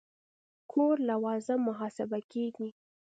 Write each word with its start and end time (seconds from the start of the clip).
کور 0.71 0.95
لوازم 1.09 1.59
محاسبه 1.69 2.19
کېږي. 2.31 2.69